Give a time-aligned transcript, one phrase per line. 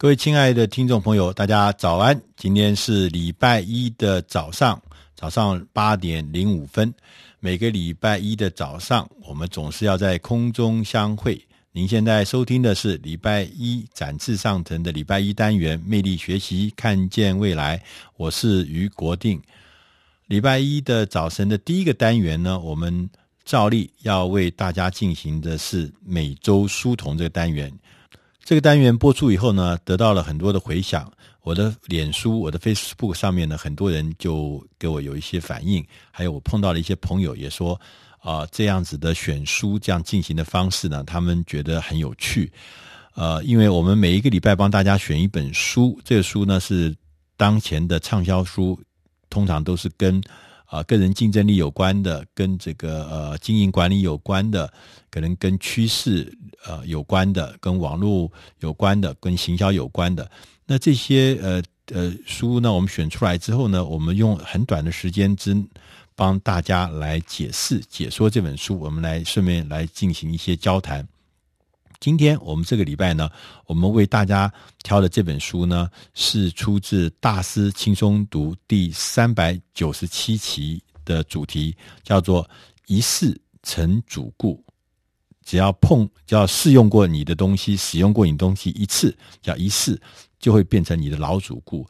[0.00, 2.22] 各位亲爱的听众朋友，大家早安！
[2.36, 4.80] 今天是礼拜一的早上，
[5.16, 6.94] 早上八点零五分。
[7.40, 11.44] 每个礼拜一的早上，我们总是要在空中相会。
[11.72, 17.82] 您现在收听的是礼拜一展翅上腾的礼拜一单元——魅力学习，看见未来。
[18.16, 19.42] 我是于国定。
[20.28, 23.10] 礼拜一的早晨的第一个单元呢，我们
[23.44, 27.76] 照例要为大家进行的是每周书童这个单元。
[28.48, 31.12] 这个单元播出以后呢，得到了很多的回响。
[31.42, 37.78] 我的脸书、我的 Facebook 上面呢，很多人就给我有一些反应，还有我碰到了一些朋友也说，
[38.20, 42.50] 啊、这样子的选书这样进行的方式呢，他们觉得很有趣。
[43.12, 46.96] 呃，因为我们每一个礼拜帮大家选一本书，这个书呢是
[47.36, 48.80] 当前的畅销书，
[49.28, 50.22] 通常都是跟。
[50.68, 54.70] 啊，个人竞争力有关的，跟这个呃经营管理有关的，
[55.10, 56.30] 可能跟趋势
[56.66, 60.30] 呃有关的，跟网络有关的，跟行销有关的。
[60.66, 61.62] 那这些呃
[61.94, 65.56] 呃书呢，我们选出来之后呢，我们用很短的时间之
[66.14, 71.08] 帮大家来解释解说这本书，我们来顺便来进行一些交谈。
[72.00, 73.28] 今天我们这个礼拜呢，
[73.66, 74.52] 我们为大家
[74.84, 82.48] 挑的这本书呢，是出自《大师轻松读》第三百九十七期的主题，叫做
[82.86, 84.64] “一试成主顾”。
[85.44, 90.00] 只要碰，只要试用过你的东西，使用过你东西一次，叫一试，
[90.38, 91.84] 就会变成你的老主顾。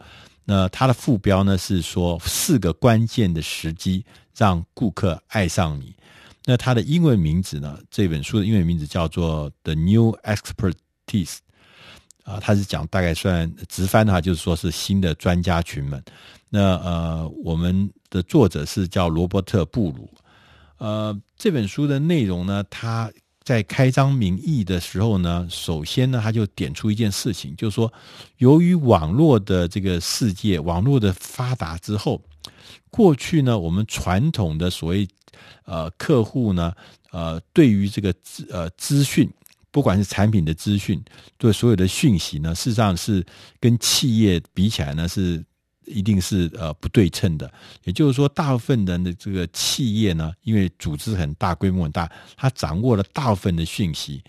[0.45, 4.03] 那它的副标呢是说四个关键的时机，
[4.35, 5.95] 让顾客爱上你。
[6.45, 7.79] 那它的英文名字呢？
[7.91, 10.73] 这本书的英文名字叫做《The New Expertise》
[12.25, 16.03] 啊，它是讲大概算直翻的话，就是说是新的专家群们。
[16.49, 20.11] 那呃，我们的作者是叫罗伯特·布鲁。
[20.79, 23.11] 呃，这本书的内容呢，他
[23.43, 27.93] 在开宗明义的时候呢，首先呢，他就点出一件事情，就是说，
[28.39, 32.23] 由于网络的这个世界，网络的发达之后，
[32.91, 35.09] 过去呢，我们传统的所谓
[35.65, 36.73] 呃，客户呢，
[37.11, 39.31] 呃，对于这个资呃资讯，
[39.71, 41.03] 不管是产品的资讯，
[41.37, 43.25] 对所有的讯息呢，事实上是
[43.61, 45.45] 跟企业比起来呢，是
[45.89, 47.51] 一定是呃不对称的。
[47.85, 54.23] 也就是说，大部分人的这个企业呢，因为组织很大，规模很大，它掌握了大部分的讯息。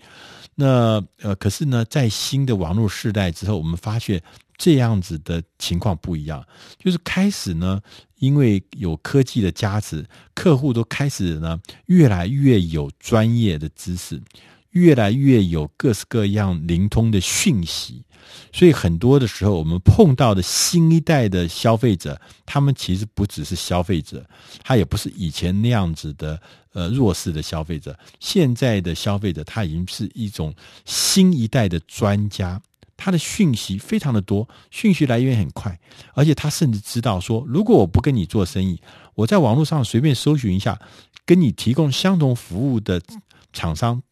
[0.54, 4.22] 那呃，可是呢，在新的网络时代之后，我们发现。
[4.62, 6.46] 这样子的情况不一样，
[6.78, 7.80] 就是开始呢，
[8.18, 10.04] 因为有科技的加持，
[10.34, 14.20] 客户都开始呢，越来越有专业的知识，
[14.70, 18.04] 越来越有各式各样灵通的讯息，
[18.52, 24.24] 所以很多的时候，我们碰到的新一代的消费者，他们其实不只是消费者，
[24.62, 26.40] 他也不是以前那样子的
[26.72, 30.54] 呃弱势的消费者，现在的消费者他已经是一种
[30.84, 32.60] 新一代的专家。
[33.02, 35.80] 他的讯息非常的多，讯息来源很快，
[36.12, 38.78] 而且他甚至知道说，如果我不跟你做生意，
[39.14, 40.78] 我在网络上随便搜寻一下，
[41.24, 43.00] 跟你提供相同服务的
[43.54, 44.02] 厂商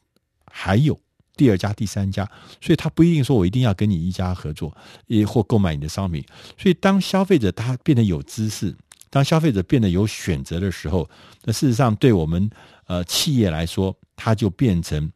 [0.60, 0.98] 还有
[1.36, 2.28] 第二家、第三家，
[2.60, 4.76] 所以他不一定说我一定要跟你一家合作，
[5.06, 6.24] 也或购买你的商品。
[6.56, 8.74] 所以当消费者他变得有知识，
[9.08, 11.08] 当消费者变得有选择的时候，
[11.44, 12.50] 那事实上对我们
[12.86, 15.12] 呃企业来说，它就变成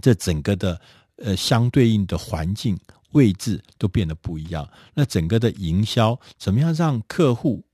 [0.00, 0.80] 这整个的。
[1.16, 2.76] 呃，相对应的环境
[3.12, 4.68] 位置都变得不一样。
[4.94, 7.64] 那整个的营销，怎么样让客户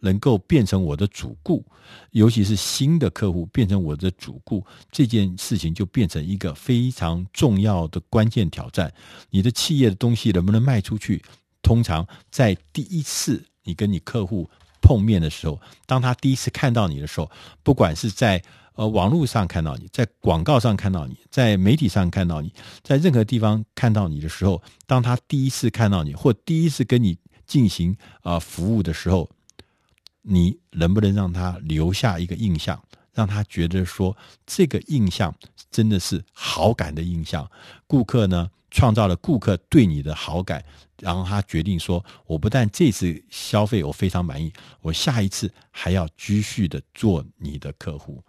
[0.00, 1.64] 能够变成我的主顾，
[2.12, 8.92] 尤其是新的客户变成我的主顾，这件事情就变成一个非常重要的关键挑战。
[9.30, 11.22] 你的企业的东西能不能卖出去？
[11.62, 14.48] 通常在第一次你跟你客户
[14.80, 17.30] 碰面的时候，当他第一次看到你的时候，
[17.62, 18.42] 不管是在
[18.74, 22.52] 呃，网络上看到你，在广告上看到你，在媒体上看到你，
[22.84, 27.90] 在任何地方看到你的时候，当他第一次看到你，或第一次跟你进行
[28.22, 29.28] 啊、呃、服务的时候，
[30.30, 32.78] 你能不能让他留下一个印象，
[33.14, 34.14] 让他觉得说
[34.46, 35.34] 这个印象
[35.70, 37.50] 真的是好感的印象？
[37.86, 40.62] 顾客呢，创造了顾客对你的好感，
[41.00, 44.52] 然后他决定说，我不但这次消费我非常满意，
[44.82, 48.22] 我下一次还要继续的做你的客户。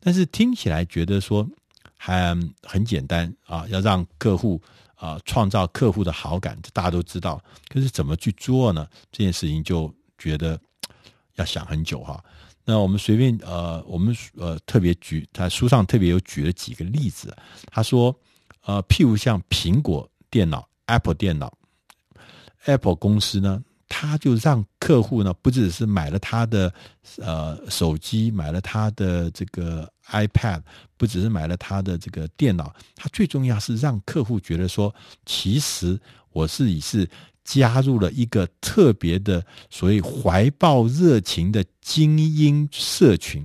[0.00, 1.48] 但是听起来觉得说
[1.96, 4.60] 还很简单啊，要让客户
[4.96, 7.42] 啊创造客户的好感，这大家都知道。
[7.68, 8.86] 可是怎么去做呢？
[9.10, 10.60] 这件事情就觉得
[11.38, 12.22] 要想很久哈。
[12.64, 17.34] 那我们随便呃，我们呃特别举他书上特别有举了几个例子。
[17.66, 18.14] 他说
[18.66, 21.56] 呃，譬如像苹果电脑 Apple 电脑
[22.66, 26.72] ，Apple 公司呢，他就让客户呢，不只是买了他的
[27.16, 30.60] 呃手机，买了他的这个 iPad，
[30.98, 34.94] 不只是买了他的这个电脑，他最重要是让客户觉得说，
[35.24, 35.98] 其实
[36.32, 37.08] 我自己是
[37.48, 43.42] 加入了一个特别的所谓怀抱热情的精英社群。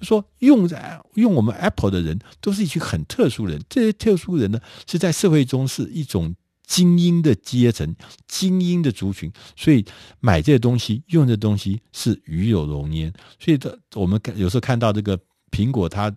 [0.00, 6.34] 就说用在用我们 Apple 的人都是一群很特殊人，这些特殊人呢是在社会中是一种。
[6.66, 7.94] 精英的阶层，
[8.26, 9.84] 精英的族群，所以
[10.18, 13.08] 买这些东西、用这东西是与有荣焉。
[13.38, 15.16] 所以，这我们有时候看到这个
[15.52, 16.12] 苹果它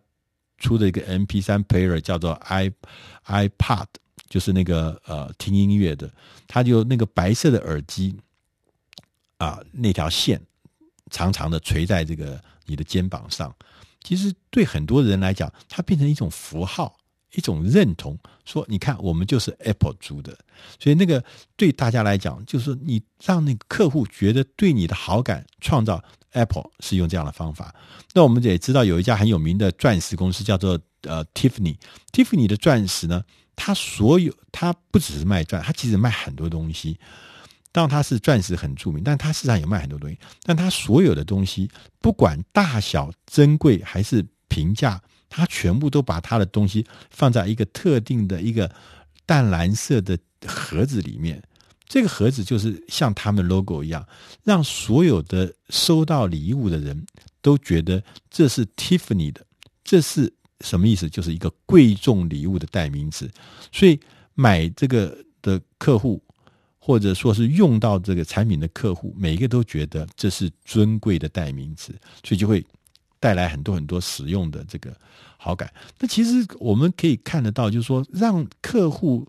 [0.58, 2.68] 出的一个 MP3 player 叫做 i
[3.28, 3.86] iPad
[4.30, 6.10] 就是那个呃听音乐的，
[6.48, 8.16] 它就那个白色的耳机
[9.38, 10.40] 啊，那条线
[11.10, 13.54] 长长的垂在这个你的肩膀上。
[14.04, 16.96] 其实对很多人来讲，它变成一种符号。
[17.34, 20.36] 一种认同，说你看，我们就是 Apple 出的，
[20.80, 21.24] 所以那个
[21.56, 27.76] 对大家来讲，就是你让那个客户觉得对你的好感，创造 Apple 是用这样的方法。
[28.16, 33.24] 那我们也知道有一家很有名的钻石公司叫做呃 Tiffany，Tiffany 的钻石呢，
[33.60, 36.98] 他所有他不只是卖钻，他其实卖很多东西。
[37.72, 40.18] 当然它是钻石很著名，但他市场也卖很多东西。
[40.44, 41.70] 但他所有的东西，
[42.00, 45.00] 不管大小、珍贵还是平价。
[45.32, 48.74] 他全部都把他的东西放在一个特定的一个
[49.28, 50.18] 淡蓝色的
[50.48, 51.40] 盒子里面，
[51.88, 54.04] 这个盒子就是像他们 logo 一样，
[54.44, 57.06] 让所有的收到礼物的人
[57.44, 59.46] 都觉得这是 Tiffany 的，
[59.84, 61.10] 这是什么意思？
[61.10, 63.30] 就是一个贵重礼物的代名词。
[63.72, 64.00] 所以
[64.36, 66.22] 买这个的客户，
[66.78, 72.66] 或者说是用到这个产品的客户，每一个都觉得这是尊贵的代名词，所以就会。
[73.22, 74.96] 带来很多很多使用的这个
[75.36, 75.70] 好感。
[76.00, 79.28] 那其实我们可以看得到，就是说，让客户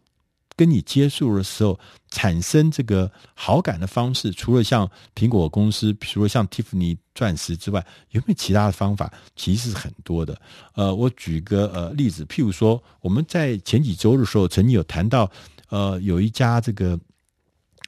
[0.61, 1.81] 跟你接触的时候
[2.11, 9.11] 产生这个好感的方式，除了像苹果公司，比如说像蒂芙尼钻石之外，有没有其他的方法？
[9.35, 10.39] 其实是很多的。
[10.75, 15.33] 呃，我举个呃例子，譬如说，我们在前几周的时候曾经有谈到，
[15.71, 17.01] 呃，有一家这个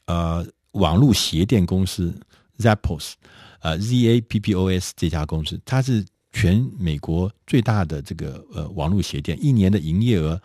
[0.07, 2.11] 呃网络鞋店公司
[2.57, 3.13] Zappos。
[3.61, 6.03] 呃，Zappos 这家公司，它是
[6.33, 10.41] 全美国最大的这个呃网络鞋店，一年的营业额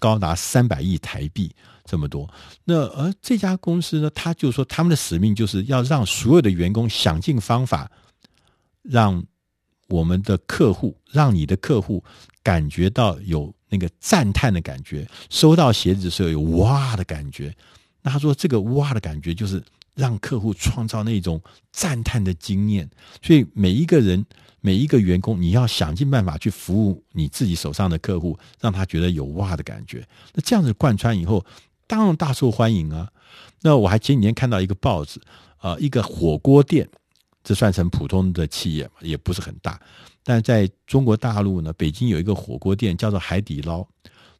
[0.00, 1.54] 高达三百亿台币
[1.84, 2.28] 这么多。
[2.64, 7.90] 那而这家公司呢，他就说他们的使命就是要让所有的员工想尽方法，
[8.82, 9.24] 让
[9.88, 12.02] 我们的客户，让你的客户
[12.42, 17.54] 感觉到有那个赞叹的感觉，收到鞋子的时候有哇的感觉。
[18.02, 19.62] 那他说这个哇的感觉就是。
[19.94, 21.38] 让客户创造那种
[21.70, 22.88] 赞叹的经验，
[23.20, 24.24] 所以每一个人、
[24.62, 30.02] 每一个员工，你要想尽办法去服务你自己手上的客户，让他觉得有哇的感觉。
[30.32, 31.44] 那这样子贯穿以后，
[31.86, 33.06] 当然大受欢迎啊。
[33.60, 35.20] 那我还前几年看到一个报纸，
[35.58, 36.88] 啊，一个火锅店，
[37.44, 39.78] 这算成普通的企业，也不是很大。
[40.24, 43.86] 但在中国大陆呢，北京有一个火锅店叫做海底捞。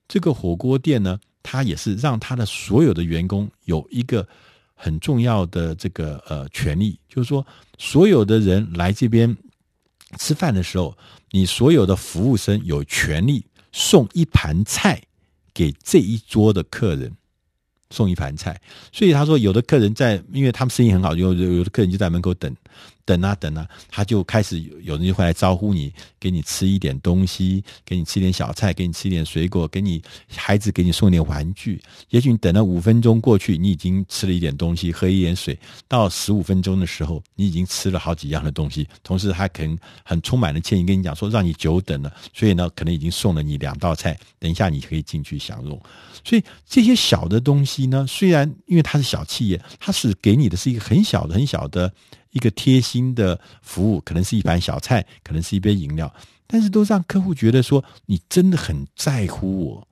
[0.08, 4.26] 这个火锅店呢，它也是让他的所有的员工有一个。
[4.74, 7.46] 很重要的这个呃权利，就是说，
[7.78, 9.32] 所有的人来这边
[10.18, 10.96] 吃饭的时候，
[11.30, 15.02] 你所有的服务生有权利送一盘菜
[15.54, 17.12] 给这一桌的客人，
[17.90, 18.60] 送一盘菜。
[18.92, 22.54] 所以他说，有的客人在，因为他们生意很好，有有的客人就在门口等。
[23.04, 31.80] 等啊等啊，他就开始有人就会来招呼你，给你吃一点东西，给你吃一点小菜，给你吃一点水果，给你孩子给你送点玩具。
[32.10, 35.58] 也许你等了五分钟过去，你已经吃了一点东西，喝一点水。
[35.88, 38.86] 到十五分钟的时候，你已经吃了好几样的东西。
[39.02, 45.80] 同时，他可能很充满了歉意跟你讲说，让你久等了，所以呢，可能已经送了你两道菜，等一下你可以进去享用。
[46.24, 51.92] 所以这些小的东西呢，虽然因为它是小企业，它是给你的是一个很小的、很小的。
[52.32, 56.12] 一个贴心的服务，可能是一盘小菜，可能是一杯饮料，
[56.46, 59.88] 但是都让客户觉得说，你真的很在乎我，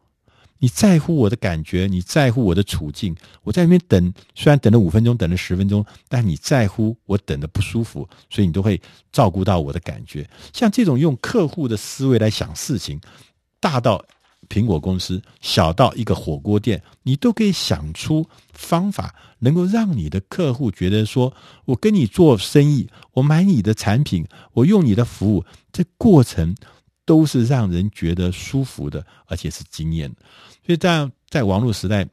[0.58, 3.16] 你在乎我的感觉，你在乎我的处境。
[3.42, 8.80] 我在那边等，虽然等了五分钟，等了十分钟，但你在乎我等的不舒服，所以你都会
[9.12, 10.28] 照顾到我的感觉。
[10.52, 13.00] 像这种用客户的思维来想事情，
[13.60, 14.04] 大到。
[14.50, 21.32] 苹果公司小到一个火锅店，你都可以想出方法，能够让你的客户觉得说：
[21.64, 26.54] 我跟你做生意，我买你的产品，我用你的服务，这过程
[27.06, 30.12] 都是让人觉得舒服的，而且是惊艳。
[30.66, 32.06] 所以，在在网络时代，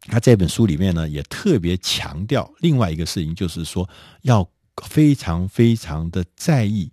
[0.00, 3.86] 他这本书里面呢，也特别强调另外一个事情，就是说
[4.22, 4.48] 要
[4.88, 6.90] 非常非常的在意。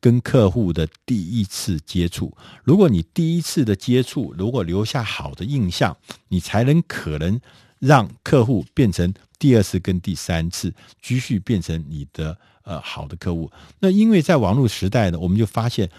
[0.00, 5.96] 跟客户的第一次接触，如果你第一次的接触如果留下好的印象，
[6.28, 7.38] 你才能可能
[7.78, 13.50] 让客户变成第二次跟第三次继续变成你的呃好的客户。
[13.78, 15.90] 那因为在网络时代呢，我们就发现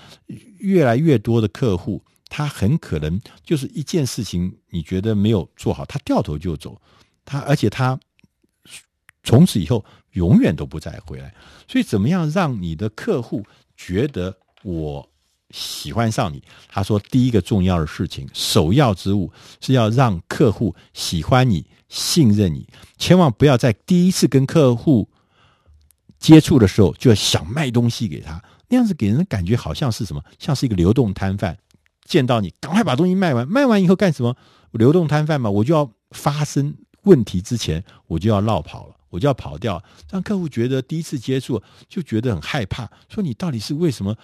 [0.60, 6.82] 越来越多的客户，他很可能就是一件事情你觉得没有做好，他掉头就走，
[7.24, 8.00] 他而且他
[9.24, 11.34] 从此以后永远都不再回来。
[11.68, 13.46] 所以，怎么样让你的客户
[13.86, 15.10] 觉得我
[15.50, 16.44] 喜欢上你？
[16.68, 21.66] 他说，第一个重要的事情，首要之务是要让客户喜欢你。
[21.90, 22.66] 信任你，
[22.98, 25.10] 千万不要在第一次跟客户
[26.18, 30.24] 接触的时候就要想卖东西给他，那样子给人的感觉好像是什么？
[30.40, 31.58] 像是一个流动摊贩，
[32.06, 34.38] 见到你赶快把东西卖完，卖完以后干什么？
[34.72, 36.74] 流动摊贩嘛，我就要发生
[37.04, 44.18] 问题之前，我就要落跑了，我就要跑掉，让客户觉得第一次接触就觉得很害怕，说你到底是为什么？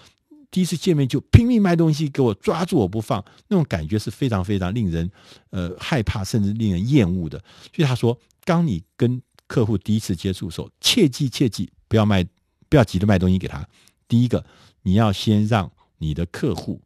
[0.49, 5.11] 第一次见面就拼命卖东西给我，抓住我不放，那种感觉是非常非常令人
[5.49, 7.37] 呃害怕，甚至令人厌恶的。
[7.75, 12.25] 所以他说，当你跟客户第一次接触的时候，切记切记不要卖，
[12.69, 13.67] 不要急着卖东西给他。
[14.07, 14.43] 第一个，
[14.83, 16.81] 你要先让你的客户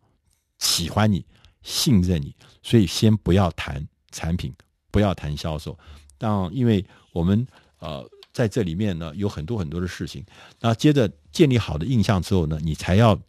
[0.58, 1.24] 喜欢你、
[1.62, 4.52] 信任你，所以先不要谈产品，
[4.90, 5.78] 不要谈销售。
[6.18, 7.46] 当因为我们
[7.82, 10.24] 呃在这里面呢有很多很多的事情，
[10.62, 13.20] 那接着建立好的印象之后呢，你才要。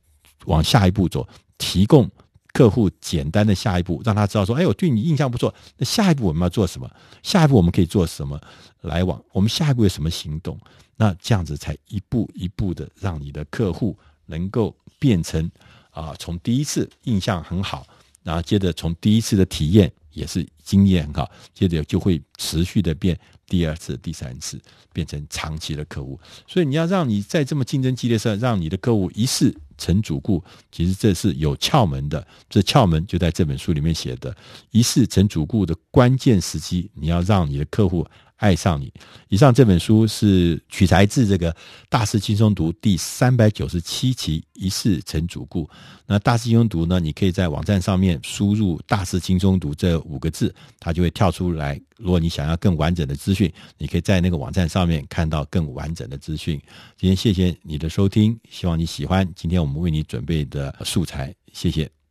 [0.47, 1.25] 往下一步走，
[1.57, 2.11] 提供
[2.53, 5.55] 客户简单的下一步，让他知道说：“哎，我对你印象不错。
[5.77, 6.91] 那下一步我们要做什么？
[7.23, 8.37] 下一步我们可以做什么
[8.81, 9.25] 来往？
[9.31, 10.59] 我们下一步有什么行动？
[10.97, 15.49] 那这样子才一步一步的让你的客户能够变成
[15.91, 17.87] 啊、从第一次印象很好，
[18.25, 24.61] 然后接着从第一次的体验也是经验很好，接着就会持续的变第二次、第三次，
[24.93, 26.19] 变成长期的客户。
[26.47, 32.25] 所以你要让你在这么竞争激烈上，让你的客户一试。”成主顾，其实这是有窍门的。
[32.49, 34.37] 这窍门就在这本书里面写的，
[34.71, 38.07] 一试成主顾的关键时机，你要让你的客户
[38.43, 38.93] 爱上你。
[39.29, 41.53] 以上这本书是取材自这个
[41.89, 45.71] 《大师轻松读》第三百九十七期“一世成主顾”。
[46.07, 46.99] 那“大师轻松读”呢？
[46.99, 51.81] 你可以在网站上面输入“大师轻松读”这五个字，它就会跳出来。
[51.97, 56.61] 如果你想要更完整的资讯，你可以在那个网站上面看到更完整的资讯。
[56.99, 61.33] 今天谢谢你的收听，希望你喜欢今天我们为你准备的素材。
[61.53, 62.02] 谢谢。